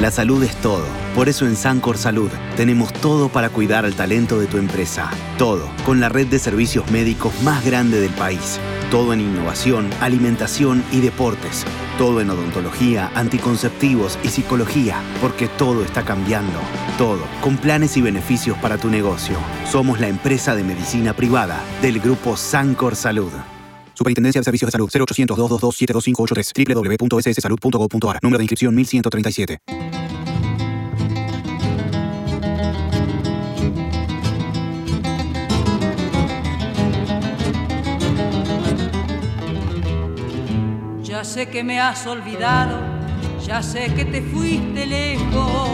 [0.00, 0.86] La salud es todo.
[1.14, 5.10] Por eso en Sancor Salud tenemos todo para cuidar al talento de tu empresa.
[5.36, 8.58] Todo, con la red de servicios médicos más grande del país.
[8.90, 11.66] Todo en innovación, alimentación y deportes.
[11.98, 16.58] Todo en odontología, anticonceptivos y psicología, porque todo está cambiando.
[16.96, 19.36] Todo, con planes y beneficios para tu negocio.
[19.70, 23.32] Somos la empresa de medicina privada del grupo Sancor Salud.
[24.00, 29.58] Superintendencia de Servicios de Salud 0800 222 72583 www.sssalud.gov.ar Número de inscripción 1137.
[41.02, 42.80] Ya sé que me has olvidado,
[43.46, 45.68] ya sé que te fuiste lejos,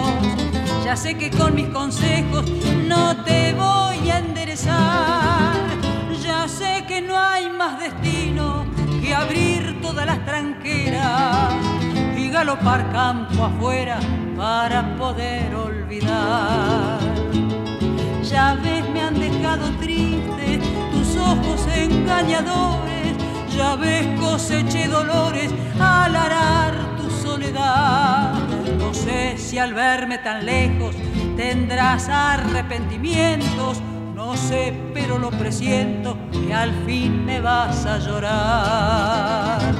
[0.85, 2.45] ya sé que con mis consejos
[2.89, 5.76] no te voy a enderezar,
[6.49, 8.65] sé que no hay más destino
[9.03, 11.53] que abrir todas las tranqueras
[12.17, 13.99] y galopar campo afuera
[14.37, 16.99] para poder olvidar.
[18.23, 20.61] Ya ves, me han dejado triste
[20.93, 22.97] tus ojos engañadores
[23.57, 28.35] ya ves coseché dolores al arar tu soledad.
[28.79, 30.95] No sé si al verme tan lejos
[31.37, 33.81] tendrás arrepentimientos,
[34.15, 39.75] no sé, pero lo presiento que al fin me vas a llorar.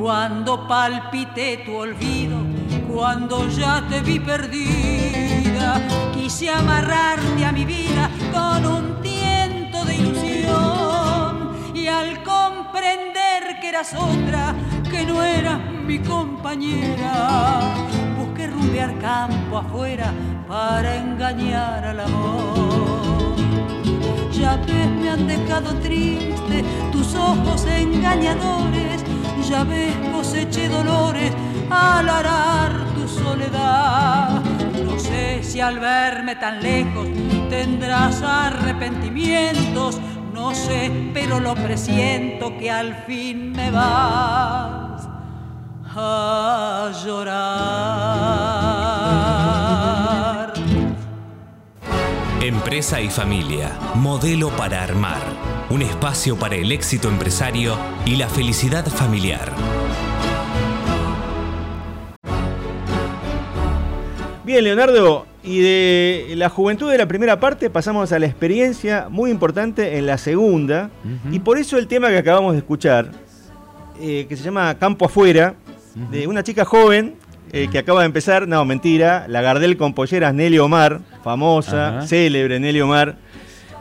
[0.00, 2.38] Cuando palpité tu olvido,
[2.92, 5.80] cuando ya te vi perdida,
[6.12, 11.52] quise amarrarte a mi vida con un tiento de ilusión.
[11.74, 14.54] Y al comprender que eras otra,
[14.92, 17.74] que no eras mi compañera,
[18.18, 20.12] busqué rumbear campo afuera
[20.46, 23.34] para engañar al amor.
[24.30, 29.02] Ya ves, me han dejado triste tus ojos engañadores,
[29.48, 31.32] ya ves, coseché dolores
[31.70, 34.42] al arar tu soledad.
[34.84, 37.08] No sé si al verme tan lejos
[37.48, 39.98] tendrás arrepentimientos,
[40.42, 45.08] no sé, pero lo presiento que al fin me vas
[45.94, 47.72] a llorar.
[52.40, 55.22] Empresa y familia, modelo para armar,
[55.70, 59.52] un espacio para el éxito empresario y la felicidad familiar.
[64.42, 69.30] Bien, Leonardo, y de la juventud de la primera parte pasamos a la experiencia muy
[69.30, 70.90] importante en la segunda,
[71.30, 73.10] y por eso el tema que acabamos de escuchar,
[74.00, 75.54] eh, que se llama Campo Afuera,
[76.10, 77.14] de una chica joven
[77.52, 82.58] eh, que acaba de empezar, no, mentira, la Gardel con polleras Nelly Omar, famosa, célebre
[82.58, 83.16] Nelly Omar.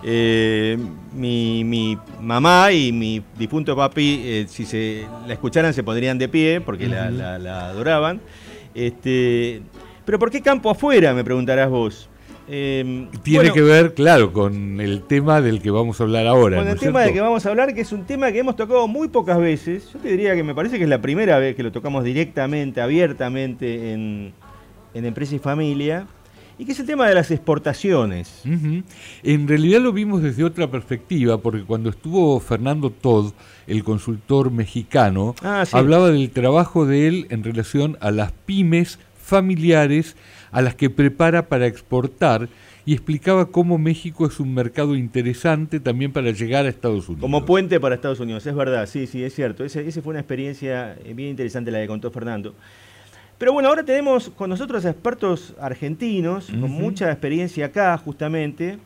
[0.03, 0.77] Eh,
[1.13, 6.59] mi, mi mamá y mi difunto papi, si se la escucharan, se pondrían de pie
[6.59, 8.19] porque la- la adoraban.
[8.73, 9.61] Este,
[10.11, 11.13] pero ¿por qué campo afuera?
[11.13, 12.09] Me preguntarás vos.
[12.49, 16.57] Eh, Tiene bueno, que ver, claro, con el tema del que vamos a hablar ahora.
[16.57, 17.13] con ¿no el tema del cierto?
[17.15, 19.89] que vamos a hablar, que es un tema que hemos tocado muy pocas veces.
[19.93, 22.81] Yo te diría que me parece que es la primera vez que lo tocamos directamente,
[22.81, 24.33] abiertamente en,
[24.93, 26.07] en Empresa y Familia.
[26.59, 28.41] Y que es el tema de las exportaciones.
[29.23, 33.31] En realidad lo vimos desde otra perspectiva, porque cuando estuvo Fernando Todd,
[33.65, 35.75] el consultor mexicano, Ah, sí.
[35.77, 38.99] hablaba del trabajo de él en relación a las pymes
[39.31, 40.17] familiares
[40.51, 42.49] a las que prepara para exportar
[42.85, 47.21] y explicaba cómo México es un mercado interesante también para llegar a Estados Unidos.
[47.21, 49.63] Como puente para Estados Unidos, es verdad, sí, sí, es cierto.
[49.63, 52.53] Esa ese fue una experiencia eh, bien interesante la que contó Fernando.
[53.37, 58.77] Pero bueno, ahora tenemos con nosotros expertos argentinos, con mucha experiencia acá justamente,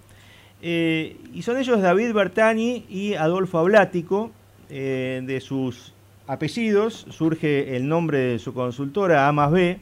[0.62, 4.32] eh, y son ellos David Bertani y Adolfo Ablático.
[4.70, 5.94] Eh, de sus
[6.26, 9.80] apellidos surge el nombre de su consultora, A más B.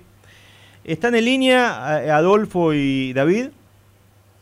[0.84, 3.48] ¿Están en línea eh, Adolfo y David?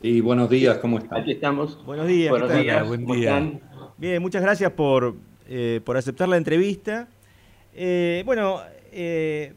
[0.02, 1.22] Y buenos días, ¿cómo están?
[1.22, 1.84] Aquí estamos.
[1.86, 2.32] Buenos días.
[2.32, 2.88] Buenos días.
[2.88, 3.38] Buen ¿cómo día.
[3.38, 3.62] están?
[3.98, 5.16] Bien, muchas gracias por,
[5.48, 7.08] eh, por aceptar la entrevista.
[7.76, 8.60] Eh, bueno,
[8.92, 9.54] eh,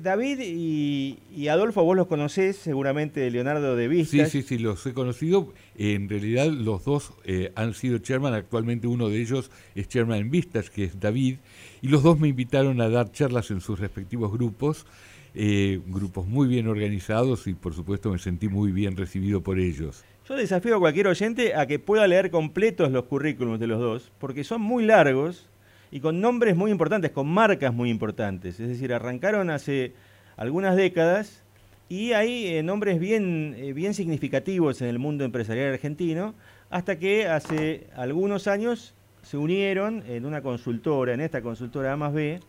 [0.00, 4.30] David y, y Adolfo, vos los conocés seguramente, Leonardo de Sí, Vistas.
[4.30, 5.52] sí, sí, los he conocido.
[5.76, 10.30] En realidad los dos eh, han sido chairman, actualmente uno de ellos es chairman en
[10.30, 11.38] Vistas, que es David,
[11.82, 14.86] y los dos me invitaron a dar charlas en sus respectivos grupos,
[15.34, 20.04] eh, grupos muy bien organizados y por supuesto me sentí muy bien recibido por ellos.
[20.28, 24.12] Yo desafío a cualquier oyente a que pueda leer completos los currículums de los dos,
[24.18, 25.48] porque son muy largos
[25.90, 28.60] y con nombres muy importantes, con marcas muy importantes.
[28.60, 29.94] Es decir, arrancaron hace
[30.36, 31.42] algunas décadas
[31.88, 36.34] y hay eh, nombres bien, eh, bien significativos en el mundo empresarial argentino,
[36.68, 42.12] hasta que hace algunos años se unieron en una consultora, en esta consultora A más
[42.12, 42.40] B,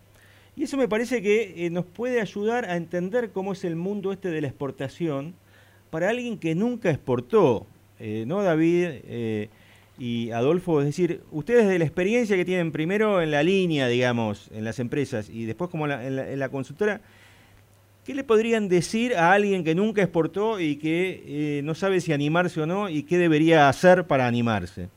[0.59, 4.11] y eso me parece que eh, nos puede ayudar a entender cómo es el mundo
[4.11, 5.33] este de la exportación
[5.89, 7.65] para alguien que nunca exportó,
[7.97, 9.49] eh, ¿no, David eh,
[9.97, 10.81] y Adolfo?
[10.81, 14.79] Es decir, ustedes de la experiencia que tienen primero en la línea, digamos, en las
[14.79, 17.01] empresas, y después como en la consultora,
[18.09, 22.11] ¿Qué le podrían decir a alguien que nunca exportó y que eh, no sabe si
[22.11, 24.89] animarse o no y qué debería hacer para animarse?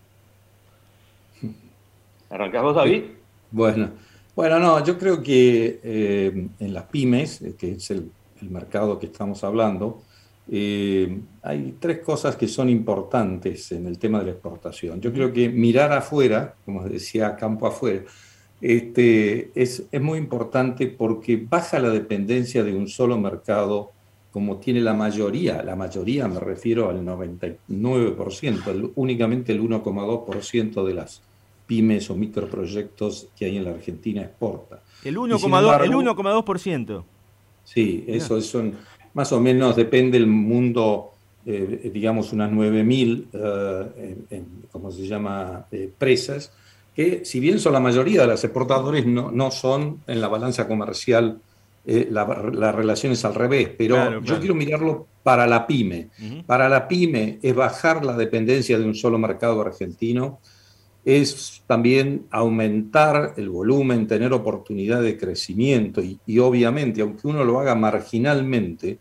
[2.30, 3.02] ¿Arrancás vos, David?
[3.50, 3.90] Bueno,
[4.34, 8.10] bueno, no, yo creo que eh, en las pymes, eh, que es el,
[8.50, 10.02] mercado que estamos hablando,
[10.50, 15.00] hay tres cosas que son importantes en el tema de la exportación.
[15.00, 18.02] Yo creo que mirar afuera, como decía, campo afuera,
[18.62, 23.90] este, es, muy importante porque baja la dependencia de un solo mercado
[24.30, 31.22] como tiene la mayoría, la mayoría me refiero al 99%, únicamente el 1,2% de las
[31.66, 34.82] pymes o microproyectos que hay en la Argentina exporta.
[35.04, 37.04] El 1,2%.
[37.64, 38.74] Sí, eso son
[39.14, 41.12] más o menos, depende del mundo,
[41.46, 43.26] eh, digamos unas 9.000,
[44.30, 46.52] eh, ¿cómo se llama?, eh, presas
[46.94, 50.68] que si bien son la mayoría de los exportadores, no, no son en la balanza
[50.68, 51.40] comercial
[51.84, 52.24] eh, la,
[52.70, 56.10] relación es al revés, pero yo quiero mirarlo para la pyme.
[56.46, 60.38] Para la pyme es bajar la dependencia de un solo mercado argentino,
[61.04, 67.74] es también aumentar el volumen, tener oportunidad de crecimiento y, obviamente, aunque uno lo haga
[67.74, 68.98] marginalmente,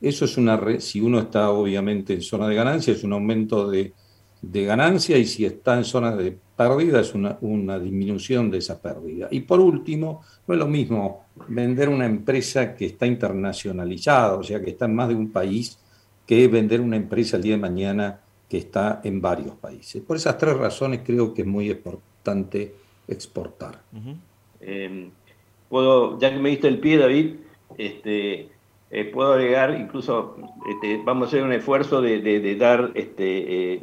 [0.00, 3.94] eso es una, si uno está obviamente en zona de ganancia, es un aumento de,
[4.42, 8.80] de ganancia y si está en zona de pérdida es una, una, disminución de esa
[8.80, 9.28] pérdida.
[9.30, 14.60] Y por último, no es lo mismo vender una empresa que está internacionalizada, o sea,
[14.60, 15.78] que está en más de un país,
[16.26, 20.02] que vender una empresa el día de mañana que está en varios países.
[20.02, 22.74] Por esas tres razones creo que es muy importante
[23.06, 23.82] exportar.
[24.60, 25.10] Em,
[25.68, 27.34] puedo, ya que me diste el pie, David,
[27.76, 28.48] este,
[28.90, 30.36] eh, puedo agregar, incluso
[30.68, 33.82] este, vamos a hacer un esfuerzo de, dar este, eh,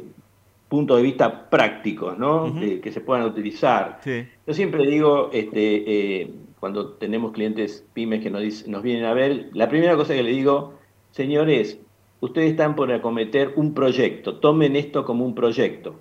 [0.68, 2.52] puntos de vista prácticos, ¿no?
[2.60, 4.00] que se puedan utilizar.
[4.04, 9.50] Yo siempre digo, este, eh, cuando tenemos clientes pymes que nos, nos vienen a ver,
[9.52, 10.74] la primera cosa que le digo,
[11.12, 11.78] señores,
[12.26, 15.96] ustedes están por acometer un proyecto, tomen esto como un proyecto.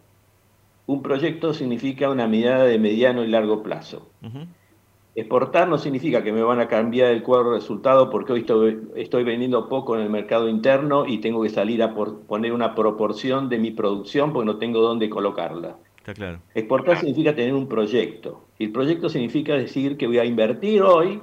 [0.87, 4.09] Un proyecto significa una mirada de mediano y largo plazo.
[5.15, 8.45] Exportar no significa que me van a cambiar el cuadro de resultado porque hoy
[8.95, 13.47] estoy, vendiendo poco en el mercado interno y tengo que salir a poner una proporción
[13.47, 15.77] de mi producción porque no tengo dónde colocarla.
[15.97, 16.39] Está claro.
[16.53, 18.43] Exportar significa tener un proyecto.
[18.59, 21.21] Y el proyecto significa decir que voy a invertir hoy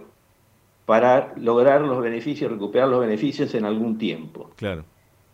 [0.87, 4.51] para lograr los beneficios, recuperar los beneficios en algún tiempo.
[4.57, 4.85] Claro.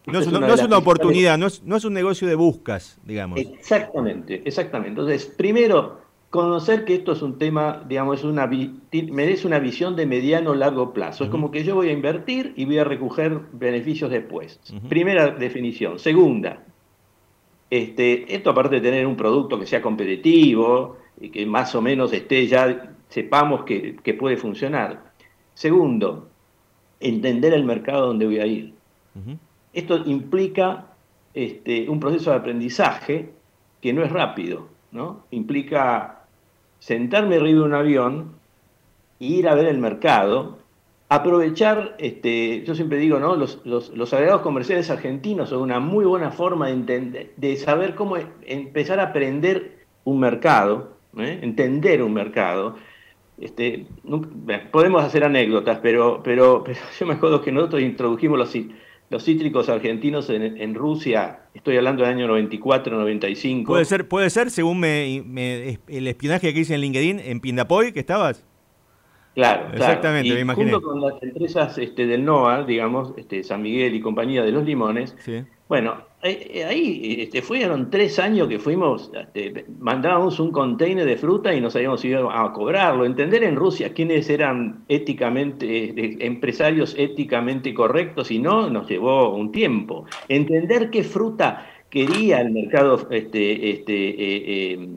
[0.07, 0.27] No es,
[0.63, 3.39] una, oportunidad, no es, no es un negocio de buscas, digamos.
[3.41, 4.89] Exactamente, exactamente.
[4.89, 5.99] Entonces, primero,
[6.31, 10.93] conocer que esto es un tema, digamos, es una, merece una visión de mediano largo
[10.93, 11.25] plazo.
[11.25, 14.61] Es como que yo voy a invertir y voy a recoger beneficios después.
[14.89, 15.99] Primera definición.
[15.99, 16.63] Segunda,
[17.71, 22.13] este, esto aparte de tener un producto que sea competitivo y que más o menos
[22.13, 25.13] esté ya, sepamos que, puede funcionar.
[25.55, 26.29] Segundo,
[27.01, 28.75] entender el mercado donde voy a ir.
[29.73, 30.87] Esto implica
[31.35, 33.31] este, un proceso de aprendizaje
[33.81, 35.25] que no es rápido, ¿no?
[35.31, 36.25] Implica
[36.79, 38.33] sentarme arriba de un avión
[39.21, 40.59] e ir a ver el mercado,
[41.09, 43.37] aprovechar, este, yo siempre digo, ¿no?
[43.37, 48.17] Los, los, agregados comerciales argentinos son una muy buena forma de, entender, de saber cómo
[48.47, 51.39] empezar a aprender un mercado, ¿eh?
[51.43, 52.77] entender un mercado.
[53.39, 53.87] Este,
[54.73, 58.55] podemos hacer anécdotas, pero, pero, pero yo me acuerdo que nosotros introdujimos los,
[59.11, 63.73] los cítricos argentinos en, Rusia, estoy hablando del año 94, 95.
[63.73, 68.01] Puede ser, puede ser según me, el espionaje que hice en LinkedIn, en Pindapoy, que
[68.01, 68.45] estabas.
[69.35, 70.73] Claro, exactamente, me imaginé.
[70.73, 74.65] Junto con las empresas este, del NOA, digamos, este, San Miguel y compañía de los
[74.65, 75.45] limones, sí.
[75.69, 81.55] Bueno, eh, ahí este, fueron tres años que fuimos, este, mandábamos un container de fruta
[81.55, 83.05] y nos habíamos ido a cobrarlo.
[83.05, 90.07] Entender en Rusia quiénes eran éticamente, empresarios éticamente correctos y no, nos llevó un tiempo.
[90.29, 94.89] Entender qué fruta quería el mercado este, este, eh, eh,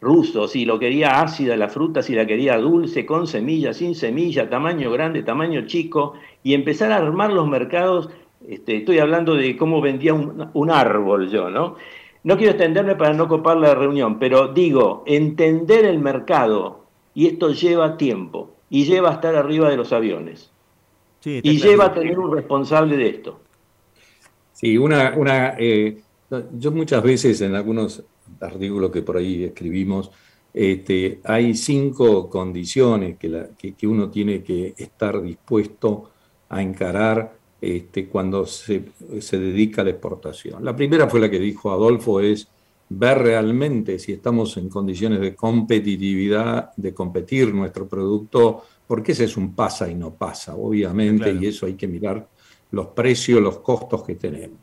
[0.00, 4.48] ruso, si lo quería ácida la fruta, si la quería dulce, con semilla, sin semilla,
[4.48, 8.08] tamaño grande, tamaño chico, y empezar a armar los mercados
[8.50, 11.76] este, estoy hablando de cómo vendía un, árbol yo, ¿no?
[12.24, 17.52] No quiero extenderme para no copar la reunión, pero digo, entender el mercado, y esto
[17.52, 20.50] lleva tiempo, y lleva a estar arriba de los aviones.
[21.24, 23.40] y lleva a tener un responsable de esto.
[24.52, 26.00] Sí, una, una, eh,
[26.58, 28.02] Yo muchas veces en algunos
[28.40, 30.10] artículos que por ahí escribimos,
[30.52, 36.10] este, hay cinco condiciones que, que, uno tiene que estar dispuesto
[36.48, 38.84] a encarar este, cuando se,
[39.20, 40.64] se, dedica a la exportación.
[40.64, 42.48] La primera fue la que dijo Adolfo, es
[42.88, 49.36] ver realmente si estamos en condiciones de competitividad, de competir nuestro producto, porque ese es
[49.36, 52.26] un pasa y no pasa, obviamente, y eso hay que mirar
[52.72, 54.58] los precios, los costos que tenemos.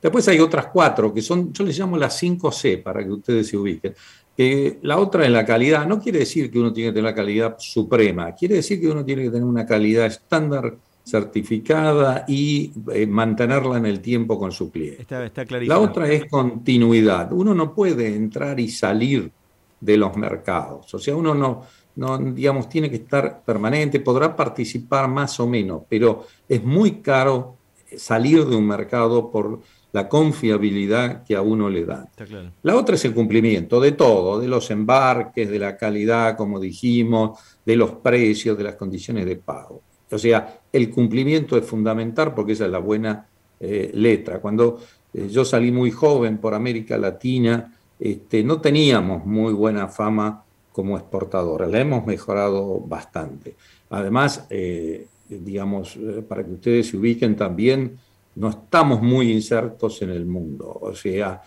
[0.00, 3.56] Después hay otras cuatro, que son, yo les llamo las 5C, para que ustedes se
[3.56, 3.94] ubiquen.
[4.36, 5.86] Que la otra es la calidad.
[5.86, 9.04] No quiere decir que uno tiene que tener la calidad suprema, quiere decir que uno
[9.04, 14.70] tiene que tener una calidad estándar certificada y eh, mantenerla en el tiempo con su
[14.70, 15.02] cliente.
[15.02, 17.32] Está, la otra es continuidad.
[17.32, 19.30] Uno no puede entrar y salir
[19.80, 20.94] de los mercados.
[20.94, 21.62] O sea, uno no,
[21.96, 27.56] no, digamos, tiene que estar permanente, podrá participar más o menos, pero es muy caro
[27.96, 29.60] salir de un mercado por
[29.92, 32.08] la confiabilidad que a uno le da.
[32.62, 37.38] La otra es el cumplimiento de todo, de los embarques, de la calidad, como dijimos,
[37.64, 39.82] de los precios, de las condiciones de pago.
[40.12, 43.26] O sea, el cumplimiento es fundamental porque esa es la buena
[43.60, 44.40] eh, letra.
[44.40, 44.80] Cuando
[45.14, 50.96] eh, yo salí muy joven por América Latina, este, no teníamos muy buena fama como
[50.96, 53.54] exportadora, la hemos mejorado bastante.
[53.90, 57.98] Además, eh, digamos, para que ustedes se ubiquen también,
[58.34, 60.78] no estamos muy insertos en el mundo.
[60.80, 61.42] O sea,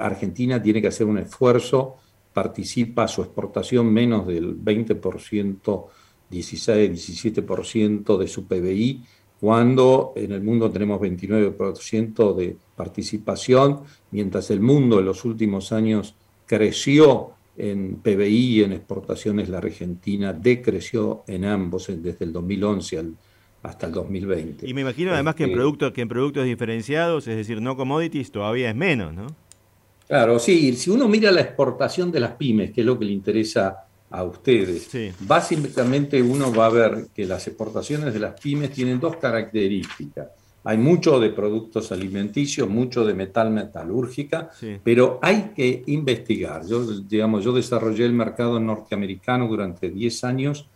[0.00, 1.96] Argentina tiene que hacer un esfuerzo,
[2.32, 5.86] participa su exportación menos del 20%
[6.30, 9.02] 16-17% de su PBI,
[9.40, 13.80] cuando en el mundo tenemos 29% de participación,
[14.10, 16.14] mientras el mundo en los últimos años
[16.46, 23.04] creció en PBI y en exportaciones, la Argentina decreció en ambos desde el 2011
[23.62, 24.68] hasta el 2020.
[24.68, 27.76] Y me imagino además que, en este productos, que en productos diferenciados, es decir, no
[27.76, 29.26] commodities, todavía es menos, ¿no?
[30.06, 33.12] Claro, sí, si uno mira la exportación de las pymes, que es lo que le
[33.12, 34.88] interesa a ustedes.
[35.20, 40.28] Básicamente uno va a ver que las exportaciones de las pymes tienen dos características.
[40.64, 44.50] Hay mucho de productos alimenticios, mucho de metal metalúrgica,
[44.82, 46.66] pero hay que investigar.
[46.66, 50.68] Yo, digamos, yo desarrollé el mercado norteamericano durante 10 años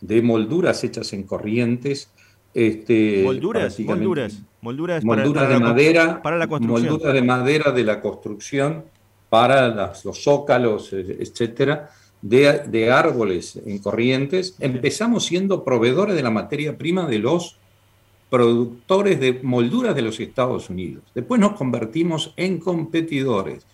[0.00, 2.10] de molduras hechas en corrientes.
[2.52, 6.92] Este, molduras, molduras, molduras, molduras de madera, para la construcción.
[6.92, 8.84] molduras de madera de la construcción
[9.28, 11.90] para los zócalos, etcétera
[12.22, 17.56] de, árboles en corrientes, empezamos siendo proveedores de la materia prima de los
[18.30, 21.04] productores de molduras de los Estados Unidos.
[21.14, 23.66] Después nos convertimos en competidores.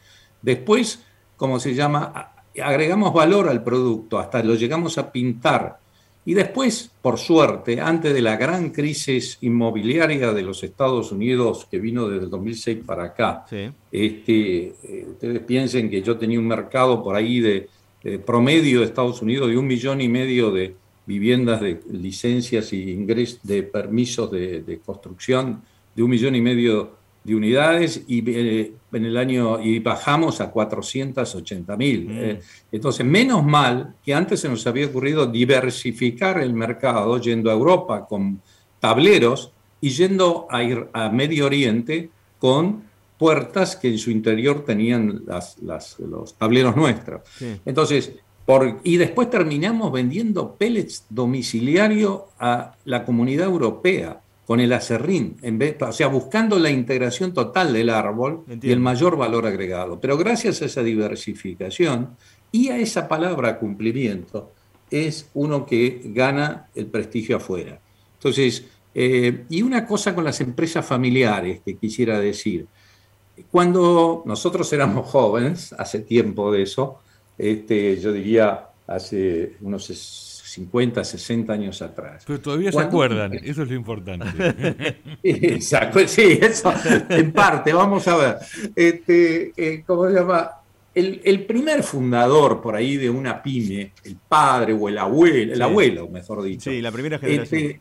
[0.43, 1.03] Después,
[1.37, 2.33] como se llama,
[2.63, 5.79] agregamos valor al producto, hasta lo llegamos a pintar.
[6.25, 11.81] Y después, por suerte, antes de la gran crisis inmobiliaria de los Estados Unidos que
[11.81, 13.45] vino desde el 2006 para acá,
[13.91, 17.69] este, eh, ustedes piensen que yo tenía un mercado por ahí de
[18.05, 20.75] eh, promedio de Estados Unidos de un millón y medio de
[21.07, 25.63] viviendas de licencias y ingresos de permisos de, construcción,
[25.95, 30.51] de un millón y medio de unidades y eh, en el año y bajamos a
[30.51, 32.09] 480 mil.
[32.09, 32.19] Mm.
[32.19, 32.41] Eh,
[32.73, 38.07] entonces, menos mal que antes se nos había ocurrido diversificar el mercado yendo a Europa
[38.07, 38.41] con
[38.81, 42.83] tableros y yendo a, ir a Medio Oriente con
[43.23, 45.23] puertas que en su interior tenían
[46.01, 47.21] los tableros nuestros.
[47.65, 48.15] Entonces,
[48.45, 55.57] por, y después terminamos vendiendo pellets domiciliario a la comunidad europea con el acerrín, en
[55.57, 60.01] vez, o sea, buscando la integración total del árbol y el mayor valor agregado.
[60.01, 62.17] Pero gracias a esa diversificación
[62.51, 64.51] y a esa palabra cumplimiento,
[64.91, 67.79] es uno que gana el prestigio afuera.
[68.15, 68.65] Entonces,
[68.97, 72.67] eh, y una cosa con las empresas familiares que quisiera decir,
[73.51, 77.01] cuando nosotros éramos jóvenes, hace tiempo de eso,
[77.39, 82.25] este, yo diría hace unos 50, 60 años atrás.
[82.27, 84.97] Pero todavía se acuerdan, eso es lo importante.
[85.23, 86.73] Exacto, sí, eso
[87.09, 88.37] en parte, vamos a ver.
[88.77, 90.51] Este, eh, ¿Cómo se llama?
[90.95, 96.07] El, primer fundador por ahí de una pyme, el padre o el abuelo, el abuelo,
[96.09, 96.71] mejor dicho.
[96.71, 97.63] Sí, la primera generación.
[97.63, 97.81] Este,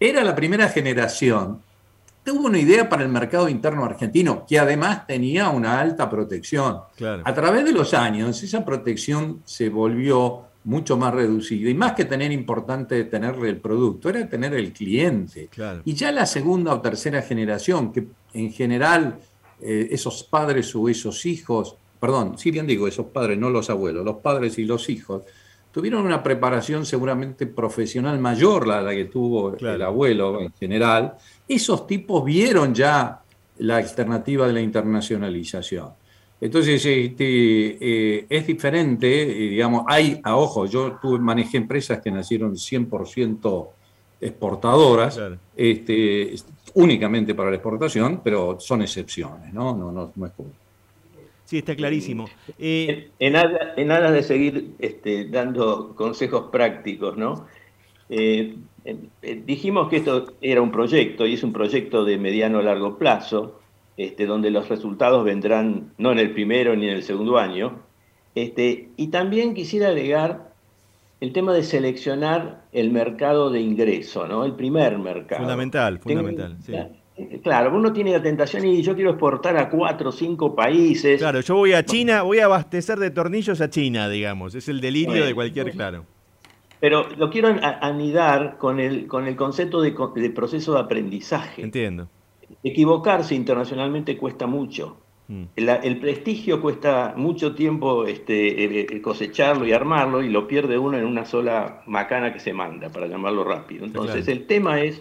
[0.00, 1.60] era la primera generación
[2.24, 6.80] tuvo una idea para el mercado interno argentino, que además tenía una alta protección.
[7.24, 11.70] A través de los años, esa protección se volvió mucho más reducida.
[11.70, 15.48] Y más que tener importante tenerle el producto, era tener el cliente.
[15.84, 19.18] Y ya la segunda o tercera generación, que en general
[19.60, 24.04] eh, esos padres o esos hijos, perdón, si bien digo esos padres, no los abuelos,
[24.04, 25.22] los padres y los hijos,
[25.72, 31.14] tuvieron una preparación seguramente profesional mayor la, la que tuvo el abuelo en general.
[31.50, 33.22] Esos tipos vieron ya
[33.58, 35.88] la alternativa de la internacionalización.
[36.40, 42.12] Entonces, este, eh, es diferente, eh, digamos, hay, a ojo, yo tuve, manejé empresas que
[42.12, 43.68] nacieron 100%
[44.20, 45.20] exportadoras,
[45.56, 46.36] este,
[46.74, 49.76] únicamente para la exportación, pero son excepciones, ¿no?
[49.76, 50.52] No, no, no es común.
[51.46, 52.28] Sí, está clarísimo.
[52.60, 57.48] Eh, en, aras, de seguir este, dando consejos prácticos, ¿no?
[59.46, 63.60] Dijimos que esto era un proyecto y es un proyecto de mediano a largo plazo
[63.96, 67.80] este, donde los resultados vendrán no en el primero ni en el segundo año.
[68.34, 70.54] Este, y también quisiera agregar
[71.20, 74.44] el tema de seleccionar el mercado de ingreso, ¿no?
[74.44, 75.42] El primer mercado.
[75.42, 76.56] Fundamental, fundamental.
[77.42, 81.18] Claro, uno tiene la tentación y yo quiero exportar a cuatro o cinco países.
[81.18, 84.54] Claro, yo voy a China, voy a abastecer de tornillos a China, digamos.
[84.54, 86.06] Es el delirio de cualquier, claro.
[86.80, 91.62] Pero lo quiero anidar con el, con el concepto de, de proceso de aprendizaje.
[91.62, 92.08] Entiendo.
[92.64, 94.96] Equivocarse internacionalmente cuesta mucho.
[95.30, 95.44] Mm.
[95.54, 101.24] El, prestigio cuesta mucho tiempo este, cosecharlo y armarlo y lo pierde uno en una
[101.24, 103.84] sola macana que se manda, para llamarlo rápido.
[103.84, 105.00] Entonces el tema es,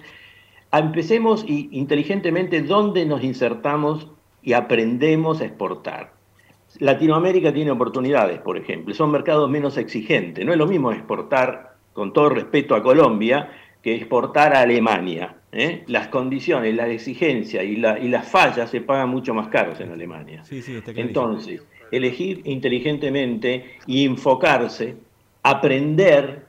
[0.71, 4.07] empecemos inteligentemente dónde nos insertamos
[4.43, 6.13] y aprendemos a exportar.
[6.77, 10.45] Latinoamérica tiene oportunidades, por ejemplo, son mercados menos exigentes.
[10.45, 15.35] No es lo mismo exportar, con todo respeto a Colombia, que exportar a Alemania.
[15.51, 15.83] ¿eh?
[15.87, 19.91] Las condiciones, la exigencia y, la, y, las fallas se pagan mucho más caros en
[19.91, 20.43] Alemania.
[20.95, 24.95] Entonces, elegir inteligentemente y enfocarse,
[25.43, 26.45] aprender,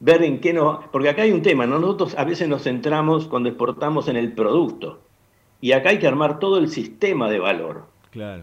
[0.00, 0.82] ver en qué no...
[0.90, 5.00] Porque acá hay un tema, nosotros a veces nos centramos cuando exportamos en el producto.
[5.60, 7.86] Y acá hay que armar todo el sistema de valor,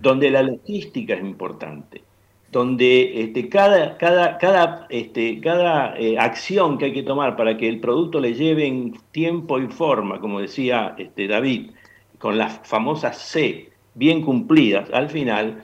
[0.01, 2.09] donde la logística es importante
[2.51, 7.70] donde este, cada, cada, cada, este, cada eh, acción que hay que tomar para que
[7.70, 11.72] el producto le lleve en tiempo y forma, como decía este, David,
[12.18, 15.63] con las famosas C bien cumplidas al final,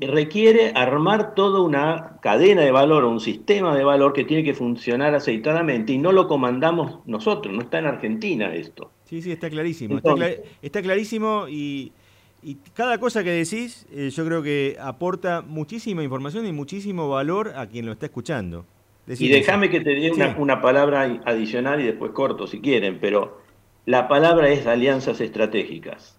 [0.00, 5.14] requiere armar toda una cadena de valor, un sistema de valor que tiene que funcionar
[5.14, 8.92] aceitadamente y no lo comandamos nosotros, no está en Argentina esto.
[9.04, 10.00] Sí, sí, está clarísimo.
[10.62, 11.92] está clarísimo y
[12.46, 17.52] y cada cosa que decís, eh, yo creo que aporta muchísima información y muchísimo valor
[17.56, 18.64] a quien lo está escuchando.
[19.08, 23.40] y déjame que te dé una, palabra adicional y después corto si quieren, pero
[23.84, 26.16] la palabra es alianzas estratégicas.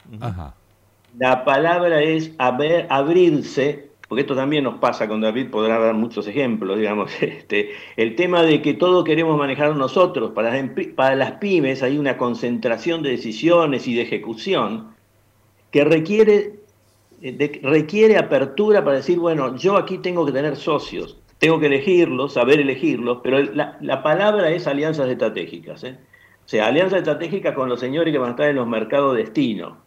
[1.17, 6.77] La palabra es abrirse, porque esto también nos pasa con David, podrá dar muchos ejemplos,
[6.77, 10.51] digamos, este, el tema de que todo queremos manejar nosotros, para,
[10.93, 14.96] para las pymes hay una concentración de decisiones y de ejecución
[15.71, 16.53] que requiere,
[17.21, 22.33] eh, requiere apertura para decir, bueno, yo aquí tengo que tener socios, tengo que elegirlos,
[22.33, 25.83] saber elegirlos, pero la, palabra es alianzas estratégicas.
[25.83, 25.97] ¿eh?
[26.45, 29.77] O sea, alianzas estratégicas con los señores que van a estar en los mercados destino.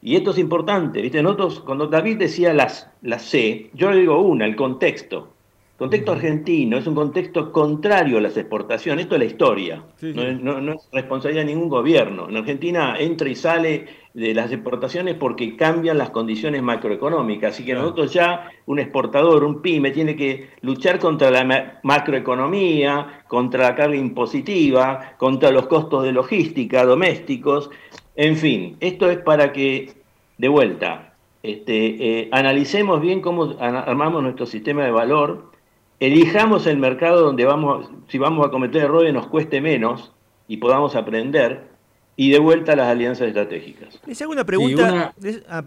[0.00, 1.22] Y esto es importante, ¿viste?
[1.22, 5.28] Nosotros, cuando David decía las, las C, yo le digo una, el contexto.
[5.74, 10.60] El contexto argentino es un contexto contrario a las exportaciones, esto es la historia, No,
[10.60, 12.28] no, es responsabilidad de ningún gobierno.
[12.28, 17.54] En Argentina entra y sale de las exportaciones porque cambian las condiciones macroeconómicas.
[17.54, 23.70] Así que nosotros ya, un exportador, un pyme, tiene que luchar contra la macroeconomía, contra
[23.70, 27.70] la carga impositiva, contra los costos de logística domésticos.
[28.14, 29.94] En fin, esto es para que,
[30.36, 35.50] de vuelta, este, eh, analicemos bien cómo armamos nuestro sistema de valor,
[35.98, 40.12] elijamos el mercado donde vamos, si vamos a cometer errores, nos cueste menos
[40.48, 41.71] y podamos aprender
[42.16, 44.00] y de vuelta a las alianzas estratégicas.
[44.06, 45.14] Les hago una pregunta.
[45.48, 45.64] Ah,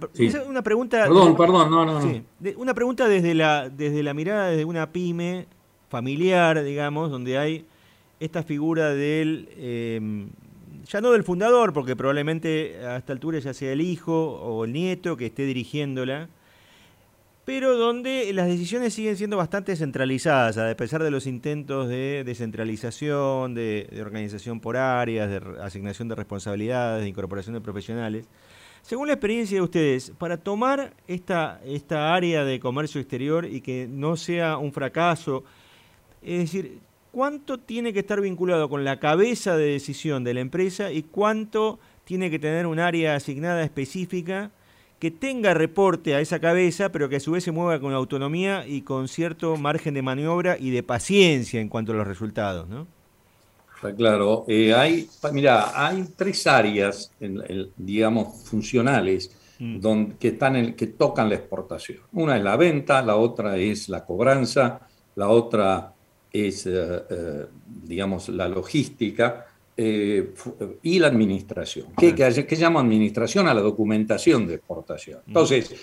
[0.48, 1.04] una pregunta.
[1.04, 2.22] Perdón, perdón, no, no, no.
[2.58, 5.48] una pregunta desde la, desde la mirada de una pyme
[5.90, 7.66] familiar, digamos, donde hay
[8.20, 9.50] esta figura del.
[9.58, 10.30] Em,
[10.88, 14.74] ya no del fundador, porque probablemente a esta altura ya sea el hijo o el
[14.74, 16.30] nieto que esté dirigiéndola,
[17.46, 23.54] pero donde las decisiones siguen siendo bastante centralizadas, a pesar de los intentos de descentralización,
[23.54, 28.26] de, organización por áreas, de asignación de responsabilidades, de incorporación de profesionales.
[28.82, 33.88] Según la experiencia de ustedes, para tomar esta, esta área de comercio exterior y que
[33.90, 35.44] no sea un fracaso,
[36.24, 36.80] es decir,
[37.12, 41.80] ¿cuánto tiene que estar vinculado con la cabeza de decisión de la empresa y cuánto
[42.06, 44.52] tiene que tener un área asignada específica?
[45.00, 48.66] Que tenga reporte a esa cabeza, pero que a su vez se mueva con autonomía
[48.68, 52.88] y con cierto margen de maniobra y de paciencia en cuanto a los resultados, ¿no?
[53.76, 54.46] Está claro.
[54.48, 57.12] Eh, hay, mira, hay tres áreas,
[57.76, 59.80] digamos, funcionales mm.
[59.80, 62.00] donde, que, están en, que tocan la exportación.
[62.14, 64.80] Una es la venta, la otra es la cobranza,
[65.16, 65.94] la otra
[66.32, 66.72] es, eh,
[67.10, 67.46] eh,
[67.84, 69.46] digamos, la logística
[69.78, 70.34] eh,
[70.84, 71.88] y la administración.
[71.98, 73.48] ¿Qué, qué, llamo administración?
[73.48, 75.20] A la documentación de exportación.
[75.28, 75.76] Entonces,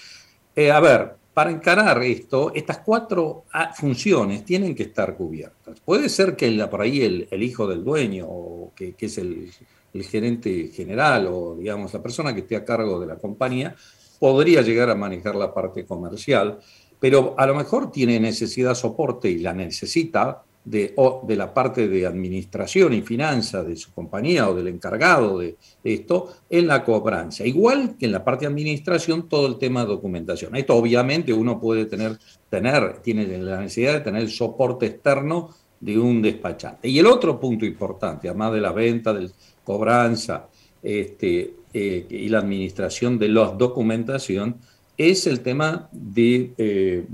[0.56, 5.80] eh, a ver, para encarar esto, estas cuatro ah, funciones tienen que estar cubiertas.
[5.80, 9.50] Puede ser que por ahí el, hijo del dueño, o que, es el,
[9.92, 13.74] el, gerente general, o digamos la persona que esté a cargo de la compañía,
[14.18, 16.58] podría llegar a manejar la parte comercial,
[17.00, 20.94] pero a lo mejor tiene necesidad de soporte y la necesita de,
[21.24, 26.32] de la parte de administración y finanzas de su compañía o del encargado de, esto
[26.48, 27.44] en la cobranza.
[27.44, 30.54] Igual que en la parte de administración, todo el tema de documentación.
[30.56, 35.98] Esto obviamente uno puede tener, tener, tiene la necesidad de tener el soporte externo de
[35.98, 36.88] un despachante.
[36.88, 39.30] Y el otro punto importante, además de la venta, de
[39.64, 40.48] cobranza
[40.80, 44.58] este, eh, y la administración de la documentación,
[44.96, 47.06] es el tema de eh,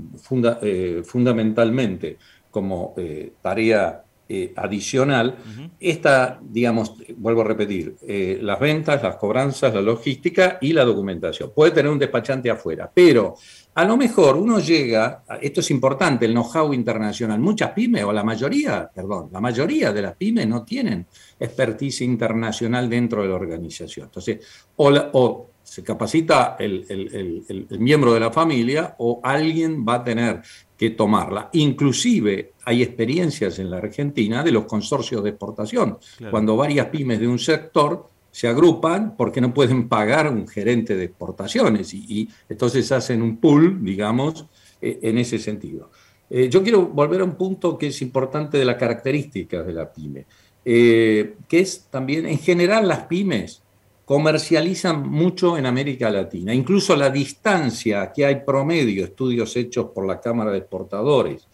[0.61, 2.17] eh, fundamentalmente
[2.49, 5.37] como eh, tarea eh, adicional,
[5.79, 11.51] esta, digamos, vuelvo a repetir, eh, las ventas, las cobranzas, la logística y la documentación.
[11.51, 13.33] Puede tener un despachante afuera, pero
[13.73, 17.39] a lo mejor uno llega, esto es importante, el know-how internacional.
[17.39, 21.07] Muchas pymes, o la mayoría, perdón, la mayoría de las pymes no tienen
[21.39, 24.09] expertise internacional dentro de la organización.
[24.09, 30.41] Entonces, o, se capacita el, el, miembro de la familia o alguien va a tener
[30.79, 31.49] que tomarla.
[31.51, 35.97] Inclusive hay experiencias en la Argentina de los consorcios de exportación,
[36.31, 41.03] cuando varias pymes de un sector se agrupan porque no pueden pagar un gerente de
[41.03, 44.45] exportaciones y, entonces hacen un pool, digamos,
[44.81, 45.91] eh, en ese sentido.
[46.29, 49.91] Eh, yo quiero volver a un punto que es importante de las características de la
[49.91, 50.27] pyme,
[50.63, 53.63] eh, que es también, en general, las pymes
[54.09, 56.51] comercializan mucho en América Latina.
[56.51, 61.47] Incluso la distancia que hay promedio, estudios hechos por la Cámara de Exportadores,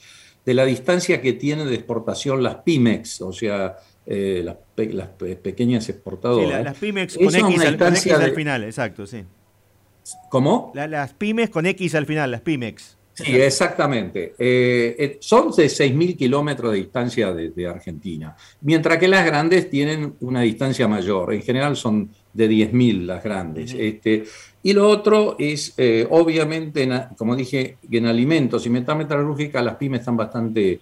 [0.45, 4.55] de la distancia que tienen de exportación las PYMEX, o sea, eh, las,
[5.41, 6.59] pequeñas exportadoras.
[6.59, 9.25] Sí, las pymex con X, al, final, exacto, sí.
[10.29, 10.71] ¿Cómo?
[10.73, 12.95] las pymes con X al final, las pymex.
[13.15, 14.35] Sí, exactamente.
[14.37, 20.15] Eh, eh, son de 6.000 kilómetros de distancia de, Argentina, mientras que las grandes tienen
[20.19, 21.33] una distancia mayor.
[21.33, 23.73] En general son de 10.000 las grandes.
[23.73, 24.25] este,
[24.61, 30.01] y lo otro es, eh, obviamente, como dije, en alimentos y metal metalúrgica las pymes
[30.01, 30.81] están bastante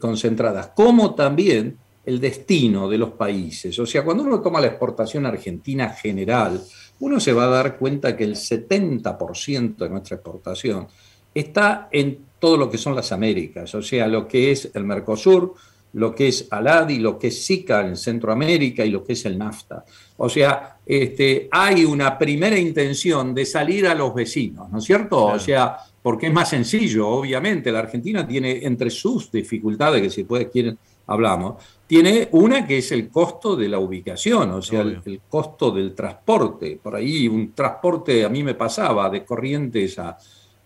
[0.00, 3.78] concentradas, como también el destino de los países.
[3.78, 6.60] O sea, cuando uno toma la exportación argentina general,
[6.98, 10.88] uno se va a dar cuenta que el 70% de nuestra exportación
[11.34, 15.54] está en todo lo que son las Américas, o sea, lo que es el Mercosur,
[15.94, 19.38] lo que es ALADI, lo que es SICA en Centroamérica y lo que es el
[19.38, 19.84] NAFTA.
[20.16, 25.26] O sea, este, hay una primera intención de salir a los vecinos, ¿no es cierto?
[25.26, 27.70] O sea, porque es más sencillo, obviamente.
[27.70, 32.92] La Argentina tiene entre sus dificultades, que si puede quieren hablamos, tiene una que es
[32.92, 36.78] el costo de la ubicación, o sea, el, costo del transporte.
[36.82, 40.16] Por ahí un transporte a mí me pasaba de Corrientes a,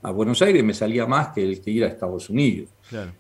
[0.07, 2.69] a Buenos Aires me salía más que el que ir a Estados Unidos.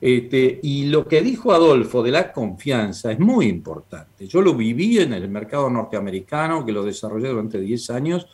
[0.01, 4.29] Este, y lo que dijo Adolfo de la confianza es muy importante.
[4.29, 8.29] Yo lo viví en el mercado norteamericano, que lo desarrollé durante 10 años,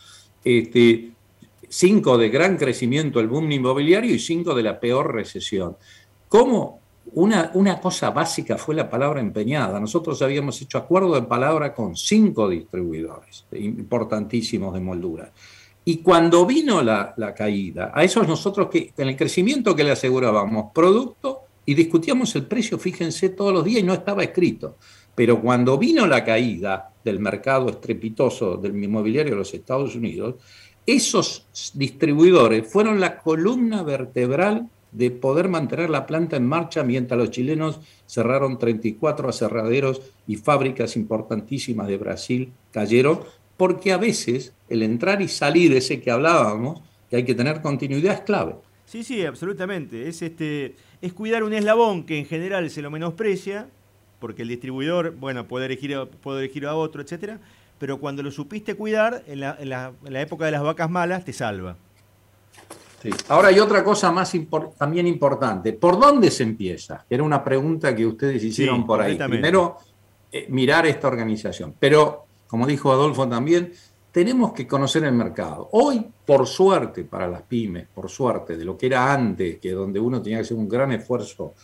[0.44, 1.12] este,
[1.66, 5.78] cinco de gran crecimiento, el boom inmobiliario, y cinco de la peor recesión.
[6.28, 6.82] ¿Cómo?
[7.14, 9.80] Una, una cosa básica fue la palabra empeñada.
[9.80, 15.32] Nosotros habíamos hecho acuerdo de palabra con cinco distribuidores importantísimos de moldura.
[15.84, 20.72] Y cuando vino la, caída, a esos nosotros que en el crecimiento que le asegurábamos
[20.72, 24.76] producto y discutíamos el precio, fíjense, todos los días y no estaba escrito.
[25.14, 30.36] Pero cuando vino la caída del mercado estrepitoso del inmobiliario de los Estados Unidos,
[30.86, 37.30] esos distribuidores fueron la columna vertebral de poder mantener la planta en marcha mientras los
[37.30, 43.20] chilenos cerraron 34 aserraderos y fábricas importantísimas de Brasil cayeron
[43.62, 48.12] porque a veces el entrar y salir, ese que hablábamos, que hay que tener continuidad,
[48.12, 48.56] es clave.
[48.86, 50.08] Sí, sí, absolutamente.
[50.08, 53.68] Es, este, es cuidar un eslabón que en general se lo menosprecia,
[54.18, 57.38] porque el distribuidor, bueno, puede elegir, puede elegir a otro, etcétera,
[57.78, 61.76] pero cuando lo supiste cuidar, en la, época de las vacas malas, te salva.
[63.00, 63.10] Sí.
[63.28, 64.32] Ahora hay otra cosa más
[64.76, 65.72] también importante.
[65.74, 67.06] ¿Por dónde se empieza?
[67.08, 69.16] Era una pregunta que ustedes hicieron por ahí.
[69.16, 69.76] Primero,
[70.32, 71.76] eh, mirar esta organización.
[71.78, 73.72] Pero como dijo Adolfo también,
[74.10, 75.70] tenemos que conocer el mercado.
[75.72, 79.98] Hoy, por suerte para las pymes, por suerte de lo que era antes, que donde
[79.98, 81.54] uno tenía que hacer un gran esfuerzo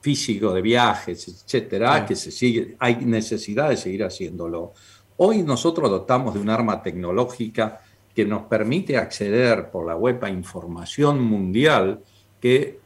[0.00, 4.72] físico de viajes, etcétera, que se sigue, hay necesidad de seguir haciéndolo.
[5.18, 7.80] Hoy nosotros dotamos de un arma tecnológica
[8.12, 12.02] que nos permite acceder por la web a información mundial
[12.40, 12.80] que,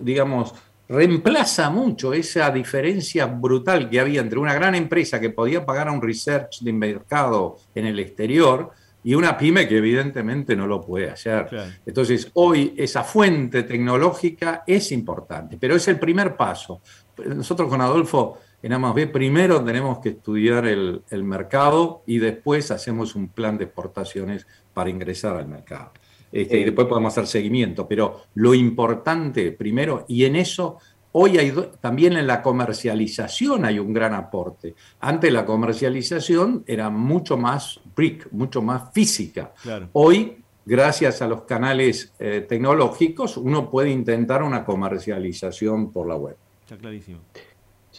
[0.00, 0.54] digamos,
[0.88, 5.92] reemplaza mucho esa diferencia brutal que había entre una gran empresa que podía pagar a
[5.92, 8.70] un research de mercado en el exterior
[9.04, 11.48] y una pyme que evidentemente no lo puede hacer.
[11.86, 16.80] Entonces, hoy esa fuente tecnológica es importante, pero es el primer paso.
[17.24, 23.14] Nosotros con Adolfo en AMASB primero tenemos que estudiar el, el mercado y después hacemos
[23.14, 25.92] un plan de exportaciones para ingresar al mercado.
[26.30, 30.78] Este, y después podemos hacer seguimiento, pero lo importante primero, y en eso
[31.12, 34.74] hoy hay también en la comercialización hay un gran aporte.
[35.00, 39.52] Antes la comercialización era mucho más brick, mucho más física.
[39.92, 46.36] Hoy, gracias a los canales eh, tecnológicos, uno puede intentar una comercialización por la web.
[46.60, 47.20] Está clarísimo.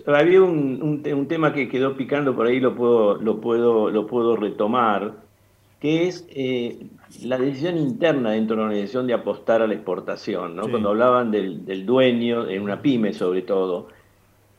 [0.06, 4.38] Había un, un, tema que quedó picando por ahí, lo puedo, lo puedo, lo puedo
[4.38, 5.13] retomar,
[5.80, 6.88] que es eh,
[7.24, 10.70] la decisión interna dentro de la organización de apostar a la exportación, ¿no?
[10.70, 13.88] Cuando hablaban del, dueño, en una pyme sobre todo,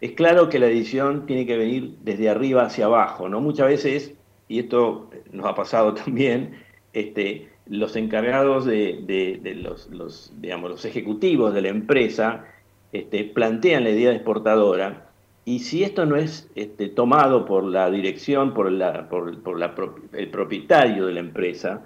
[0.00, 3.40] es claro que la decisión tiene que venir desde arriba hacia abajo, ¿no?
[3.40, 4.14] Muchas veces,
[4.48, 6.59] y esto nos ha pasado también,
[6.94, 12.46] este, los encargados de, los, digamos, los ejecutivos de la empresa
[12.92, 15.09] este, plantean la idea de exportadora,
[15.44, 19.74] y si esto no es este, tomado por la dirección, por, la, por, la,
[20.12, 21.83] el propietario de la empresa,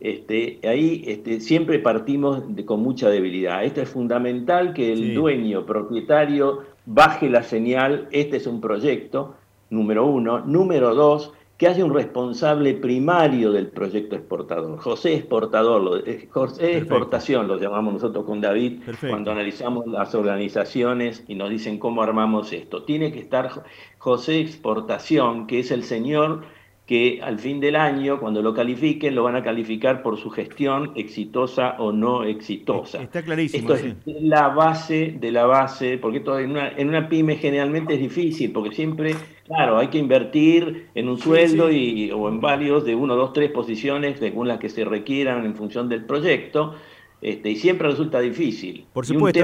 [0.00, 3.64] este, ahí este, siempre partimos con mucha debilidad.
[3.64, 9.36] Esto es fundamental que el dueño, propietario, baje la señal, este es un proyecto,
[9.70, 10.40] número uno.
[10.40, 14.78] Número dos, que haya un responsable primario del proyecto exportador.
[14.78, 21.48] José Exportador, José Exportación lo llamamos nosotros con David cuando analizamos las organizaciones y nos
[21.48, 22.82] dicen cómo armamos esto.
[22.82, 23.64] Tiene que estar
[23.98, 26.42] José Exportación, que es el señor
[26.86, 30.92] que al fin del año, cuando lo califiquen, lo van a calificar por su gestión
[30.94, 33.02] exitosa o no exitosa.
[33.02, 33.72] Está clarísimo.
[33.72, 37.94] Esto es la base de la base, porque todo en, una, en una pyme generalmente
[37.94, 42.84] es difícil, porque siempre, claro, hay que invertir en un sueldo Y, o en varios,
[42.84, 46.74] de uno, dos, tres posiciones, según las que se requieran en función del proyecto.
[47.22, 48.86] Este, y siempre resulta difícil.
[48.92, 49.40] Por supuesto,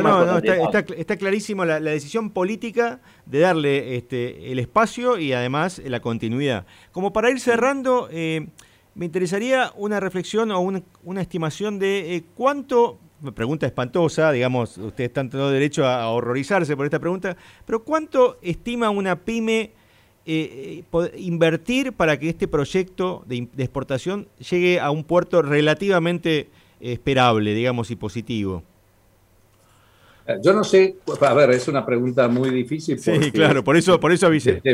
[0.97, 6.67] está, clarísimo la, decisión política de darle este, el espacio y además la continuidad.
[6.93, 8.47] Como para ir cerrando, eh,
[8.95, 12.99] me interesaría una reflexión o una estimación de eh, cuánto,
[13.31, 18.91] pregunta espantosa, digamos, ustedes están todo derecho a, horrorizarse por esta pregunta, pero cuánto estima
[18.91, 19.73] una pyme
[20.27, 20.85] eh,
[21.17, 26.49] invertir para que este proyecto de, de exportación llegue a un puerto relativamente
[26.81, 28.63] esperable, digamos, y positivo?
[30.27, 32.99] Eh, yo no sé, a ver, es una pregunta muy difícil.
[32.99, 34.63] sí, claro, por eso, por eso avisé.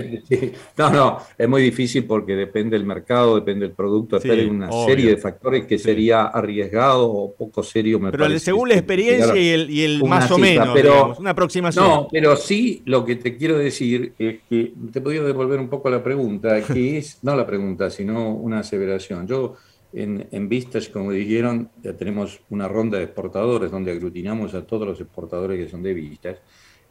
[0.77, 4.71] No, no, es muy difícil porque depende del mercado, depende del producto, depende de una
[4.87, 9.83] serie de factores que sería arriesgado o poco serio, me pero según la experiencia y
[9.83, 11.85] el, más o menos, pero, una aproximación.
[11.85, 15.91] No, pero sí lo que te quiero decir es que te podría devolver un poco
[15.91, 19.27] la pregunta, que es, no la pregunta, sino una aseveración.
[19.27, 19.57] Yo
[20.03, 24.87] en, en Vistas, como dijeron, ya tenemos una ronda de exportadores donde aglutinamos a todos
[24.87, 26.39] los exportadores que son de Vistas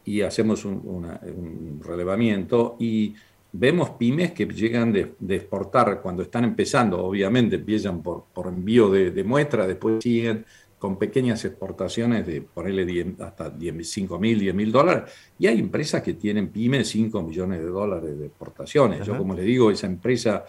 [0.04, 3.14] y hacemos un, relevamiento y
[3.52, 9.10] vemos pymes que llegan de, exportar cuando están empezando, obviamente empiezan por, por envío de,
[9.10, 10.44] de muestras, después siguen
[10.78, 15.12] con pequeñas exportaciones de ponerle 10, hasta 5 mil, 10 mil dólares.
[15.38, 19.04] Y hay empresas que tienen pymes 5 millones de dólares de exportaciones.
[19.04, 20.44] Yo, como le digo, esa empresa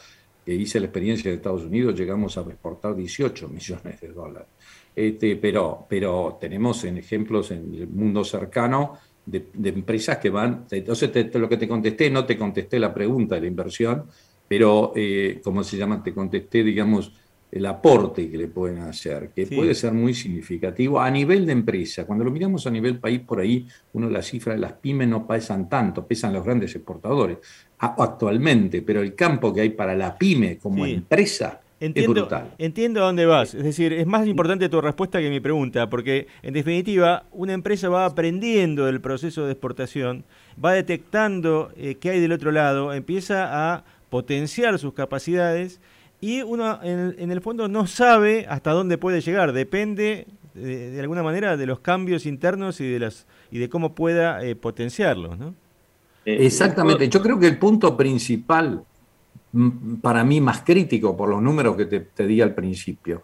[0.53, 4.49] hice la experiencia de Estados Unidos, llegamos a exportar 18 millones de dólares.
[4.95, 10.65] Este, pero, pero tenemos en ejemplos en el mundo cercano de, empresas que van.
[10.69, 14.05] Entonces, lo que te contesté, no te contesté la pregunta de la inversión,
[14.47, 16.03] pero, eh, ¿cómo se llama?
[16.03, 17.13] Te contesté, digamos,
[17.51, 22.05] el aporte que le pueden hacer, que puede ser muy significativo a nivel de empresa.
[22.05, 25.25] Cuando lo miramos a nivel país, por ahí, uno las cifras de las pymes no
[25.25, 27.37] pesan tanto, pesan los grandes exportadores
[27.79, 32.51] actualmente, pero el campo que hay para la pyme como empresa Entiendo, es brutal.
[32.57, 33.53] Entiendo a dónde vas.
[33.53, 37.87] Es decir, es más importante tu respuesta que mi pregunta, porque en definitiva una empresa
[37.87, 40.25] va aprendiendo del proceso de exportación,
[40.63, 45.79] va detectando eh, qué hay del otro lado, empieza a potenciar sus capacidades
[46.21, 51.55] y uno en, el fondo no sabe hasta dónde puede llegar, depende de, alguna manera
[51.55, 55.55] de los cambios internos y de las y de cómo pueda eh, potenciarlos, ¿no?
[56.25, 58.83] Eh, Exactamente, yo creo que el punto principal
[60.01, 63.23] para mí más crítico por los números que te, di al principio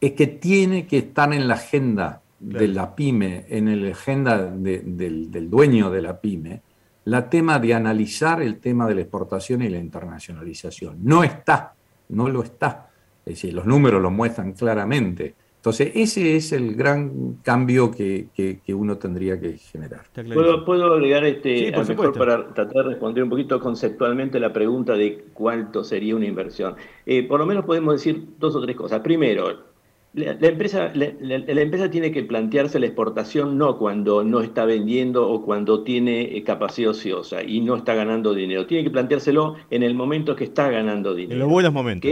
[0.00, 5.30] es que tiene que estar en la agenda de la pyme, en la agenda del,
[5.30, 6.62] del dueño de la pyme,
[7.04, 10.98] la tema de analizar el tema de la exportación y la internacionalización.
[11.02, 11.75] No está
[12.08, 12.90] no lo está.
[13.24, 15.34] Es decir, los números lo muestran claramente.
[15.56, 18.28] Entonces, ese es el gran cambio que,
[18.68, 20.02] uno tendría que generar.
[20.14, 24.52] ¿Puedo, ¿Puedo, agregar, este, a lo mejor para tratar de responder un poquito conceptualmente la
[24.52, 26.76] pregunta de cuánto sería una inversión?
[27.04, 29.00] Eh, por lo menos podemos decir dos o tres cosas.
[29.00, 29.64] Primero,
[30.16, 35.42] la, empresa, la, empresa tiene que plantearse la exportación no cuando no está vendiendo o
[35.44, 38.66] cuando tiene eh, capacidad ociosa y no está ganando dinero.
[38.66, 41.34] Tiene que planteárselo en el momento que está ganando dinero.
[41.34, 42.10] En los buenos momentos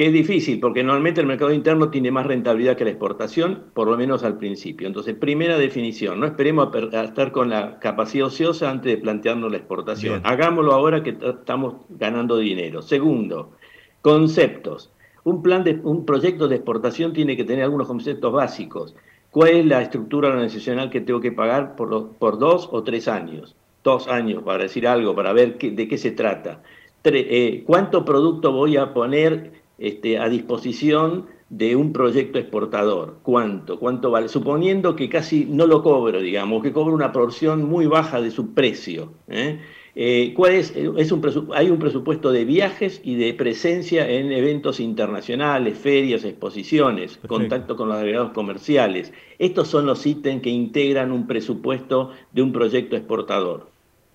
[0.00, 3.86] que es difícil, porque normalmente el mercado interno tiene más rentabilidad que la exportación, por
[3.86, 4.86] lo menos al principio.
[4.86, 9.58] Entonces, primera definición, no esperemos a, estar con la capacidad ociosa antes de plantearnos la
[9.58, 10.22] exportación.
[10.24, 12.80] Hagámoslo ahora que estamos ganando dinero.
[12.80, 13.52] Segundo,
[14.00, 14.90] conceptos.
[15.30, 18.96] Un plan de un proyecto de exportación tiene que tener algunos conceptos básicos.
[19.30, 23.54] ¿Cuál es la estructura organizacional que tengo que pagar por, dos o tres años?
[23.84, 26.62] Dos años para decir algo, para ver de qué se trata.
[27.04, 33.18] Eh, ¿Cuánto producto voy a poner este, a disposición de un proyecto exportador.
[33.22, 33.78] ¿Cuánto?
[33.78, 34.28] ¿Cuánto vale?
[34.28, 38.54] Suponiendo que casi no lo cobro, digamos, que cobro una porción muy baja de su
[38.54, 39.14] precio.
[39.28, 39.58] ¿eh?
[40.02, 40.72] Eh, ¿cuál es?
[40.74, 47.18] es un hay un presupuesto de viajes y de presencia en eventos internacionales, ferias, exposiciones,
[47.26, 49.12] contacto con los agregados comerciales.
[49.38, 53.68] Estos son los ítems que integran un presupuesto de un proyecto exportador.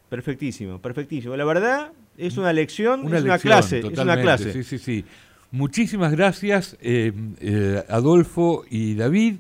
[0.10, 1.38] Perfectísimo, perfectísimo.
[1.38, 4.54] La verdad es una lección, es una clase, es una clase.
[4.54, 5.06] Sí, sí, sí.
[5.52, 9.36] Muchísimas gracias, eh, eh, Adolfo y David.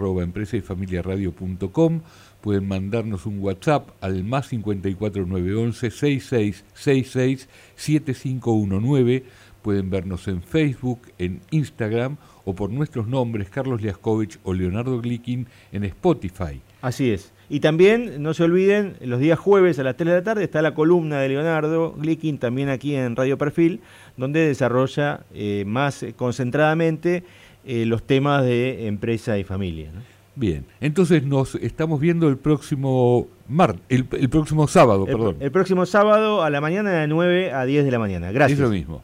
[2.40, 9.24] pueden mandarnos un WhatsApp al más 54911 6666 7519,
[9.60, 15.46] pueden vernos en Facebook, en Instagram o por nuestros nombres Carlos Liaskovich o Leonardo Glikin
[15.70, 16.62] en Spotify.
[16.80, 17.32] Así es.
[17.50, 20.60] Y también no se olviden, los días jueves a las 3 de la tarde está
[20.60, 23.80] la columna de Leonardo Glikin también aquí en Radio Perfil,
[24.16, 27.24] donde desarrolla eh, más concentradamente
[27.64, 29.90] eh, los temas de empresa y familia.
[30.36, 35.36] Bien, entonces nos estamos viendo el próximo mar, el, próximo sábado, perdón.
[35.40, 38.30] El próximo sábado a la mañana de 9 a 10 de la mañana.
[38.30, 38.58] Gracias.
[38.58, 39.02] Es lo mismo.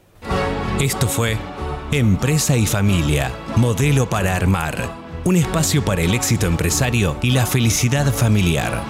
[0.80, 1.36] Esto fue
[1.90, 5.03] Empresa y Familia, modelo para armar.
[5.26, 8.82] Un espacio para el éxito empresario y la felicidad familiar.